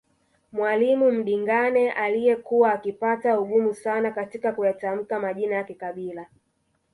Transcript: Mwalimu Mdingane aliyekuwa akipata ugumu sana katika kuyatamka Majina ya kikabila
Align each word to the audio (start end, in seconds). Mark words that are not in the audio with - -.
Mwalimu 0.51 1.11
Mdingane 1.11 1.91
aliyekuwa 1.91 2.73
akipata 2.73 3.39
ugumu 3.39 3.73
sana 3.73 4.11
katika 4.11 4.51
kuyatamka 4.53 5.19
Majina 5.19 5.55
ya 5.55 5.63
kikabila 5.63 6.25